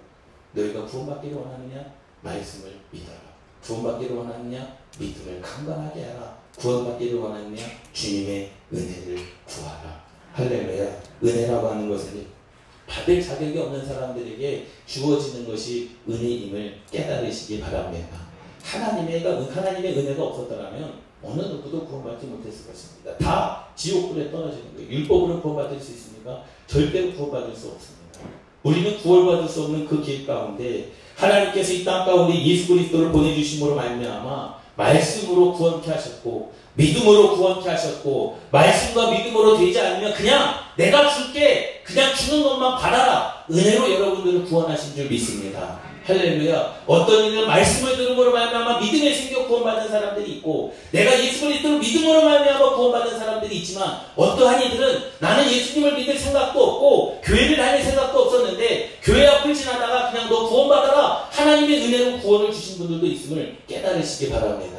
[0.52, 1.94] 너희가 구원받기를 원하느냐?
[2.20, 3.18] 말씀을 믿어라.
[3.64, 4.76] 구원받기를 원하느냐?
[4.98, 6.38] 믿음을 강건하게 하라.
[6.58, 7.64] 구원받기를 원하느냐?
[7.94, 10.04] 주님의 은혜를 구하라.
[10.34, 11.02] 할렐루야.
[11.22, 12.26] 은혜라고 하는 것은
[12.90, 18.18] 받을 자격이 없는 사람들에게 주어지는 것이 은혜임을 깨달으시기 바랍니다.
[18.62, 23.16] 하나님의, 하나님의 은혜가 없었더라면 어느 누구도 구원받지 못했을 것입니다.
[23.18, 24.90] 다 지옥불에 떨어지는 거예요.
[24.90, 26.42] 율법으로 구원받을 수 있습니까?
[26.66, 28.00] 절대로 구원받을 수 없습니다.
[28.62, 34.59] 우리는 구원받을 수 없는 그 길 가운데 하나님께서 이 땅 가운데 예수 그리스도를 보내주심으로 말미암아
[34.76, 42.43] 말씀으로 구원케 하셨고 믿음으로 구원케 하셨고 말씀과 믿음으로 되지 않으면 그냥 내가 줄게 그냥 주는
[42.43, 45.79] 것만 받아라 은혜로 여러분들을 구원하신 줄 믿습니다.
[46.07, 46.83] 할렐루야.
[46.87, 52.75] 어떤 이는 말씀을 들음으로 말미암아 믿음에 생겨 구원받는 사람들이 있고 내가 예수 그리스도를 믿음으로 말미암아
[52.75, 59.27] 구원받는 사람들이 있지만 어떠한 이들은 나는 예수님을 믿을 생각도 없고 교회를 다닐 생각도 없었는데 교회
[59.27, 64.79] 앞을 지나다가 그냥 너 구원받아라 하나님의 은혜로 구원을 주신 분들도 있음을 깨달으시기 바랍니다.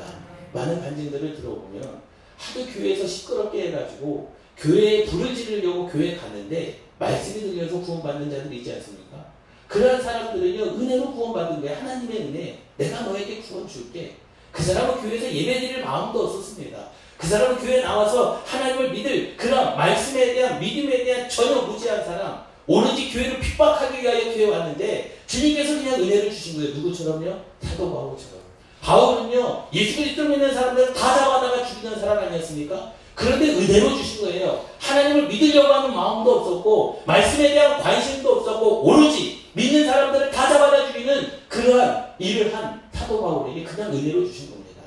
[0.52, 2.02] 많은 간증들을 들어보면
[2.38, 9.26] 하도 교회에서 시끄럽게 해가지고 교회에 불을 지르려고 교회에 갔는데 말씀이 들려서 구원받는 자들이 있지 않습니까?
[9.68, 11.78] 그러한 사람들은요, 은혜로 구원받은 거예요.
[11.78, 12.60] 하나님의 은혜.
[12.78, 14.18] 내가 너에게 구원 줄게.
[14.52, 16.90] 그 사람은 교회에서 예배 드릴 마음도 없었습니다.
[17.18, 23.12] 그 사람은 교회에 나와서 하나님을 믿을 그런 말씀에 대한 믿음에 대한 전혀 무지한 사람, 오로지
[23.12, 26.76] 교회를 핍박하기 위하여 교회에 왔는데 주님께서 그냥 은혜를 주신 거예요.
[26.76, 27.36] 누구처럼요?
[27.62, 28.42] 사도 바울처럼.
[28.82, 32.94] 바울은요, 예수 그리스도를 믿는 사람들을 다 잡아다가 죽이는 사람 아니었습니까?
[33.16, 34.66] 그런데 은혜로 주신 거예요.
[34.80, 41.28] 하나님을 믿으려고 하는 마음도 없었고, 말씀에 대한 관심도 없었고, 오로지 믿는 사람들을 다 잡아다 죽이는
[41.50, 44.82] 그러한 일을 한 사도 바울에게 그냥 은혜로 주신 겁니다.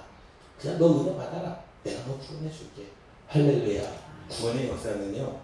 [0.59, 1.61] 그냥 너 은혜 받아라.
[1.83, 2.89] 내가 너 구원해 줄게.
[3.29, 3.83] 할렐루야.
[4.31, 5.37] 구원의 역사는요.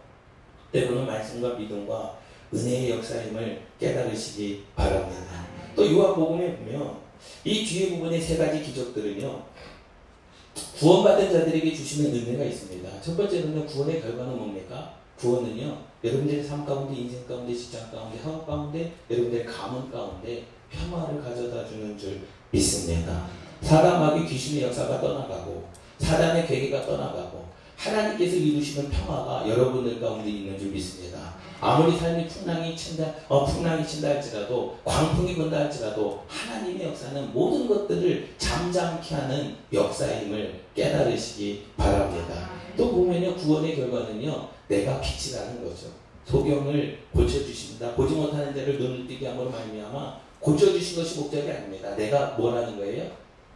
[0.73, 2.17] 때로는 말씀과 믿음과
[2.55, 5.47] 은혜의 역사임을 깨달으시기 바랍니다.
[5.77, 6.97] 또 요한복음에 보면
[7.45, 9.43] 이 뒤에 부분의 세 가지 기적들은요.
[10.81, 13.03] 구원받은 자들에게 주시는 은혜가 있습니다.
[13.03, 13.67] 첫 번째는요.
[13.67, 14.95] 구원의 결과는 뭡니까?
[15.19, 21.69] 구원은요, 여러분들의 삶 가운데, 인생 가운데, 직장 가운데, 학업 가운데, 여러분들의 가문 가운데 평화를 가져다
[21.69, 23.27] 주는 줄 믿습니다.
[23.61, 25.65] 마귀 귀신의 역사가 떠나가고,
[25.99, 27.45] 사단의 계기가 떠나가고,
[27.77, 31.35] 하나님께서 이루시는 평화가 여러분들 가운데 있는 줄 믿습니다.
[31.61, 38.35] 아무리 삶이 풍랑이 친다, 어, 풍랑이 친다 할지라도, 광풍이 분다 할지라도, 하나님의 역사는 모든 것들을
[38.39, 42.51] 잠잠케 하는 역사임을 깨달으시기 바랍니다.
[42.77, 45.89] 또 보면요, 구원의 결과는요, 내가 빛이라는 거죠.
[46.25, 47.95] 소경을 고쳐주십니다.
[47.95, 51.95] 보지 못하는 자를 눈을 뜨게 함으로 말미암아 고쳐주신 것이 목적이 아닙니다.
[51.97, 53.11] 내가 뭐라는 거예요?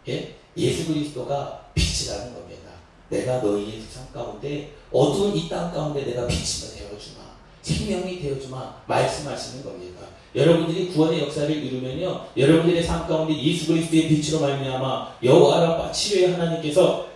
[0.09, 0.35] 예?
[0.57, 2.71] 예수 그리스도가 빛이라는 겁니다.
[3.09, 6.94] 내가 너희의 삶 가운데 어두운 이 땅 가운데 내가 빛이 되어주마.
[7.65, 8.83] 생명이 되어주마.
[8.87, 10.03] 말씀하시는 겁니다.
[10.37, 12.27] 여러분들이 구원의 역사를 이루면요.
[12.37, 17.07] 여러분들의 삶 가운데 예수 그리스도의 빛으로 말미암아 여호와 치료의 하나님께서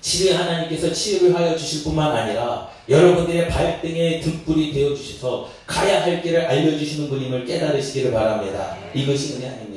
[0.00, 6.46] 치료의 하나님께서 치유를 하여 주실 뿐만 아니라 여러분들의 발등에 등불이 되어 주셔서 가야 할 길을
[6.46, 8.76] 알려 주시는 분임을 깨달으시기를 바랍니다.
[8.94, 9.75] 이것이 은혜 아닙니까?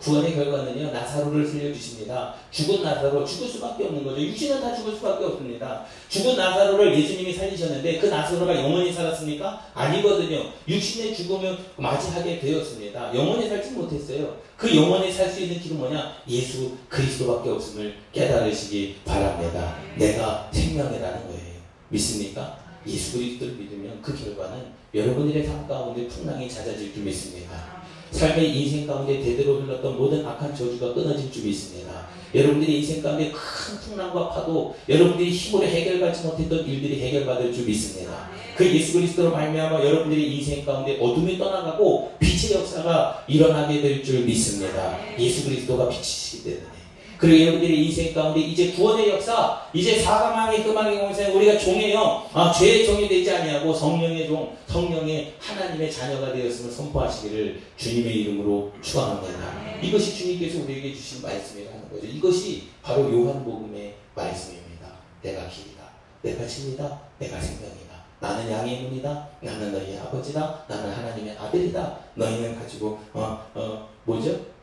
[0.00, 2.34] 구원의 결과는요, 나사로를 살려주십니다.
[2.50, 4.20] 죽은 나사로 죽을 수밖에 없는 거죠.
[4.20, 5.84] 육신은 다 죽을 수밖에 없습니다.
[6.08, 9.60] 죽은 나사로를 예수님이 살리셨는데 그 나사로가 영원히 살았습니까?
[9.74, 10.44] 아니거든요.
[10.68, 13.14] 육신의 죽음을 맞이하게 되었습니다.
[13.14, 14.36] 영원히 살지 못했어요.
[14.56, 16.14] 그 영원히 살 수 있는 길은 뭐냐?
[16.28, 19.76] 예수 그리스도밖에 없음을 깨달으시기 바랍니다.
[19.96, 21.58] 내가 생명이라는 거예요.
[21.88, 22.58] 믿습니까?
[22.86, 27.77] 예수 그리스도를 믿으면 그 결과는 여러분들의 삶 가운데 풍랑이 잦아질 줄 믿습니다.
[28.10, 32.08] 삶의 인생 가운데 대대로 흘렀던 모든 악한 저주가 끊어질 줄 믿습니다.
[32.34, 38.30] 여러분들의 인생 가운데 큰 풍랑과 파도, 여러분들이 힘으로 해결받지 못했던 일들이 해결받을 줄 믿습니다.
[38.56, 44.98] 그 예수 그리스도로 말미암아 여러분들의 인생 가운데 어둠이 떠나가고 빛의 역사가 일어나게 될 줄 믿습니다.
[45.18, 46.77] 예수 그리스도가 빛이시기 때문에.
[47.18, 51.58] 그리고 여러분들의 인생 가운데 이제 구원의 역사, 이제 사가망의 흠망의 공생 우리가
[51.92, 58.72] 영, 아, 죄의 종이 되지 아니하고 성령의 종, 성령의 하나님의 자녀가 되었음을 선포하시기를 주님의 이름으로
[58.80, 59.80] 축원합니다.
[59.82, 62.06] 이것이 주님께서 우리에게 주신 말씀이라는 거죠.
[62.06, 64.88] 이것이 바로 요한복음의 말씀입니다.
[65.22, 65.82] 내가 길이다.
[66.22, 67.00] 내가 진리다.
[67.18, 67.88] 내가 생명이다.
[68.20, 69.28] 나는 양의 문이다.
[69.40, 70.64] 나는 너희의 아버지다.
[70.68, 71.98] 나는 하나님의 아들이다.
[72.14, 74.57] 너희는 가지고 어, 어, 뭐죠?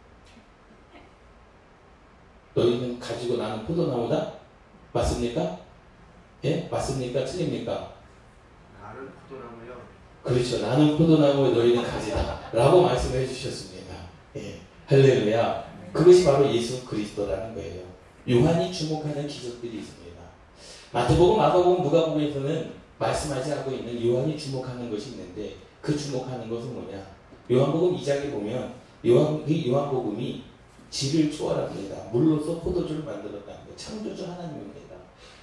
[2.55, 4.33] 너희는 가지고 나는 포도나무다?
[4.93, 5.59] 맞습니까?
[6.45, 6.67] 예?
[6.71, 7.25] 맞습니까?
[7.25, 7.93] 틀립니까?
[8.81, 9.81] 나는 포도나무요.
[10.23, 10.61] 그렇죠.
[10.61, 12.49] 나는 포도나무에 너희는 가지다.
[12.53, 13.93] 라고 말씀해 주셨습니다.
[14.37, 14.61] 예.
[14.87, 15.65] 할렐루야.
[15.91, 17.83] 그것이 바로 예수 그리스도라는 거예요.
[18.29, 20.05] 요한이 주목하는 기적들이 있습니다.
[20.91, 27.05] 마태복음, 마가복음, 누가복음에서는 말씀하지 않고 있는 요한이 주목하는 것이 있는데 그 주목하는 것은 뭐냐?
[27.51, 28.73] 요한복음 2장에 보면
[29.05, 30.43] 요한, 그 요한복음이
[30.89, 31.95] 질을 초월합니다.
[32.11, 33.75] 물로서 포도주를 만들었다는 거.
[33.75, 34.95] 창조주 하나님입니다.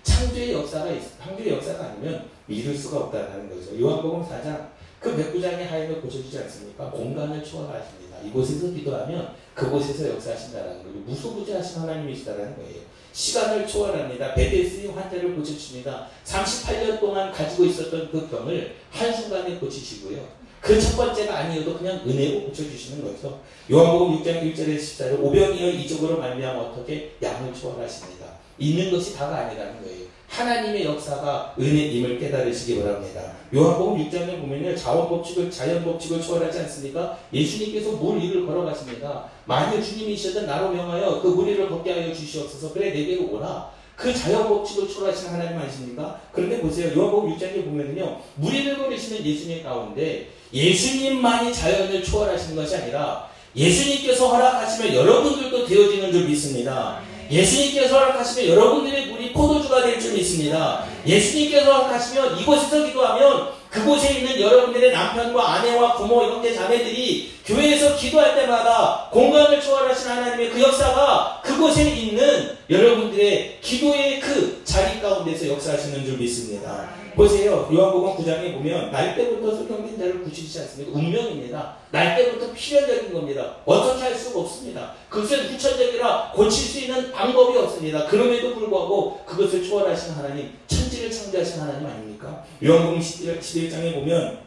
[0.02, 3.78] 창조의 역사가 있, 창조의 역사가 아니면 믿을 수가 없다는 거죠.
[3.78, 6.90] 요한복음 4장 그 백부장의 하임을 고쳐주지 않습니까?
[6.90, 8.18] 공간을 초월하십니다.
[8.24, 10.98] 이곳에서 기도하면 그곳에서 역사하신다는 거예요.
[11.06, 12.80] 무소부지하신 하나님이시다라는 거예요.
[13.12, 14.34] 시간을 초월합니다.
[14.34, 16.06] 베데스의 환자를 고쳐주십니다.
[16.24, 20.41] 38년 동안 가지고 있었던 그 병을 한순간에 고치시고요.
[20.62, 23.40] 그 첫 번째가 아니어도 그냥 은혜로 고쳐주시는 거죠.
[23.70, 28.26] 요한복음 6장 1절에 14절 오병이어 이쪽으로 말미암아 어떻게 양을 초월하십니다.
[28.58, 30.02] 있는 것이 다가 아니라는 거예요.
[30.28, 33.32] 하나님의 역사가 은혜임을 깨달으시기 바랍니다.
[33.52, 34.74] 요한복음 6장에 보면요.
[34.76, 37.18] 자원법칙을, 자연법칙을 초월하지 않습니까?
[37.32, 39.24] 예수님께서 물 위를 걸어가십니다.
[39.44, 42.72] 만일 주님이시던 나로 명하여 그 무리를 걷게 하여 주시옵소서.
[42.72, 43.68] 그래, 내게로 오라.
[43.96, 46.20] 그 자연법칙을 초월하시는 하나님 아니십니까?
[46.32, 46.96] 그런데 보세요.
[46.96, 48.20] 요한복음 6장에 보면요.
[48.36, 57.00] 무리를 걸으시는 예수님 가운데 예수님만이 자연을 초월하시는 것이 아니라 예수님께서 허락하시면 여러분들도 되어지는 줄 믿습니다.
[57.30, 60.84] 예수님께서 허락하시면 여러분들의 물이 포도주가 될 줄 믿습니다.
[61.06, 69.08] 예수님께서 허락하시면 이곳에서 기도하면 그곳에 있는 여러분들의 남편과 아내와 부모, 형제, 자매들이 교회에서 기도할 때마다
[69.10, 76.88] 공간을 초월하신 하나님의 그 역사가 그곳에 있는 여러분들의 기도의 그 자리 가운데서 역사하시는 줄 믿습니다.
[77.14, 77.68] 보세요.
[77.70, 80.98] 요한복음 9장에 보면 날 때부터 소경된 자를 구치지 않습니까?
[80.98, 81.76] 운명입니다.
[81.90, 83.56] 날 때부터 필연적인 겁니다.
[83.66, 84.94] 어떻게 할 수가 없습니다.
[85.10, 88.06] 그것은 후천적이라 고칠 수 있는 방법이 없습니다.
[88.06, 92.42] 그럼에도 불구하고 그것을 초월하신 하나님, 천지를 창조하신 하나님 아닙니까?
[92.64, 94.38] 요한복음 11장에 보면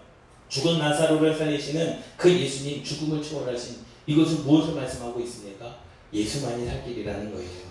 [0.50, 3.76] 죽은 나사로를 살리시는 그 예수님 죽음을 초월하신
[4.08, 5.76] 이것은 무엇을 말씀하고 있습니까?
[6.12, 7.65] 예수만이 살 길이라는 거예요.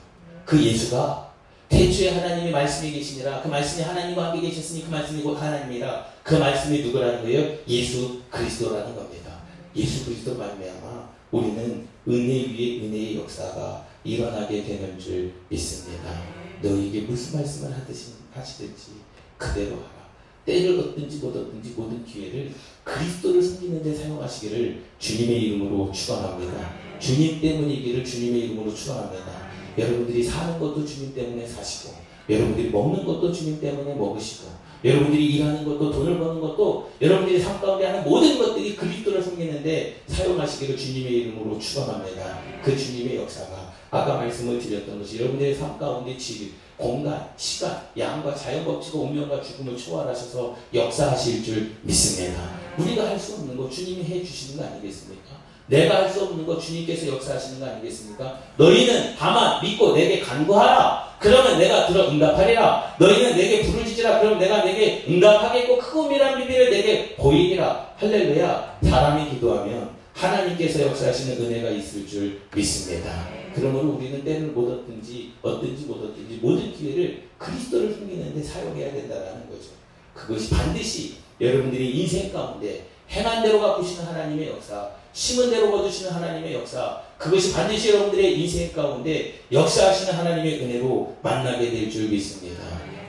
[0.44, 1.33] 그 예수가
[1.68, 6.83] 태초에 하나님의 말씀이 계시니라 그 말씀이 하나님과 함께 계셨으니 그 말씀이 곧 하나님이라 그 말씀이
[6.83, 7.59] 누구라는 거예요?
[7.66, 9.40] 예수 그리스도라는 겁니다.
[9.74, 16.22] 예수 그리스도 말미암아 우리는 은혜 위에 은혜의 역사가 일어나게 되는 줄 믿습니다.
[16.62, 18.92] 너에게 무슨 말씀을 하듯이 하시든지
[19.37, 20.04] 그대로 하라.
[20.44, 22.52] 때를 얻든지 못 얻든지 모든 기회를
[22.85, 26.74] 그리스도를 섬기는 데 사용하시기를 주님의 이름으로 축원합니다.
[26.98, 29.44] 주님 때문이기를 주님의 이름으로 축원합니다.
[29.78, 31.94] 여러분들이 사는 것도 주님 때문에 사시고
[32.28, 34.48] 여러분들이 먹는 것도 주님 때문에 먹으시고
[34.84, 40.76] 여러분들이 일하는 것도 돈을 버는 것도 여러분들이 삶 가운데 하는 모든 것들이 그리스도를 섬기는데 사용하시기를
[40.76, 42.40] 주님의 이름으로 축원합니다.
[42.62, 48.64] 그 주님의 역사가 아까 말씀을 드렸던 것이 여러분들의 삶 가운데 질, 공간, 시간, 양과 자연
[48.64, 52.50] 법칙과 운명과 죽음을 초월하셔서 역사하실 줄 믿습니다.
[52.76, 55.43] 우리가 할 수 없는 거 주님이 해 주시는 거 아니겠습니까?
[55.66, 58.38] 내가 할 수 없는 거 주님께서 역사하시는 거 아니겠습니까?
[58.59, 61.16] 너희는 다만 믿고 내게 간구하라.
[61.18, 62.96] 그러면 내가 들어 응답하리라.
[62.98, 64.20] 너희는 내게 부르짖으라.
[64.20, 67.94] 그럼 내가 내게 응답하겠고 크고 미란 비밀을 내게 보이리라.
[67.96, 68.79] 할렐루야.
[68.83, 73.27] 사람이 기도하면 하나님께서 역사하시는 은혜가 있을 줄 믿습니다.
[73.55, 79.70] 그러므로 우리는 때를 못 얻든지 얻든지 못 얻든지 모든 기회를 그리스도를 숨기는데 사용해야 된다는 거죠.
[80.12, 87.02] 그것이 반드시 여러분들이 인생 가운데 행한 대로 갚으시는 하나님의 역사, 심은 대로 거두시는 하나님의 역사,
[87.18, 92.62] 그것이 반드시 여러분들의 인생 가운데 역사하시는 하나님의 은혜로 만나게 될 줄 믿습니다.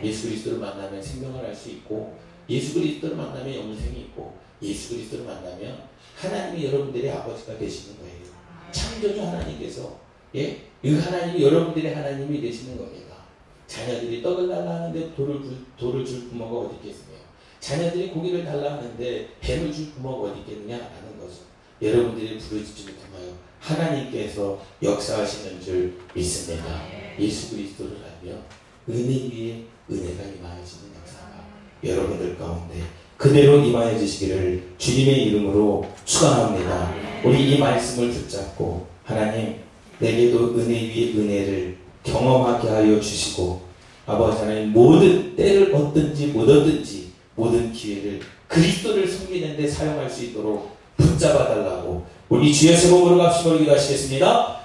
[0.04, 2.16] 예수 그리스도를 만나면 생명을 할수 있고,
[2.48, 5.80] 예수 그리스도를 만나면 영생이 있고, 예수 그리스도를 만나면
[6.16, 8.16] 하나님이 여러분들의 아버지가 되시는 거예요.
[8.72, 9.98] 창조주 하나님께서,
[10.36, 10.62] 예?
[10.84, 13.16] 이 하나님이 여러분들의 하나님이 되시는 겁니다.
[13.68, 15.40] 자녀들이 떡을 달라 하는데 돌을,
[15.78, 17.15] 돌을 줄 부모가 어디 있겠습니까?
[17.66, 21.38] 자녀들이 고기를 달라 하는데 뱀을 줄 부모가 어디 있겠느냐라는 거죠.
[21.82, 26.84] 여러분들이 부르짖지 못하여 하나님께서 역사하시는 줄 믿습니다.
[27.20, 28.36] 예수 그리스도를 알며
[28.88, 31.44] 은혜 위에 은혜가 임하여지는 역사가
[31.84, 32.84] 여러분들 가운데
[33.18, 36.94] 그대로 임하여 주시기를 주님의 이름으로 축원합니다.
[37.24, 39.56] 우리 이 말씀을 붙잡고 하나님
[39.98, 43.66] 내게도 은혜 위에 은혜를 경험하게 하여 주시고
[44.06, 47.05] 아버지 하나님 모든 때를 얻든지 못 얻든지
[47.36, 53.74] 모든 기회를 그리스도를 섬기는 데 사용할 수 있도록 붙잡아 달라고 우리 주의 세복으로 값이 벌기도
[53.74, 54.54] 하시겠습니다.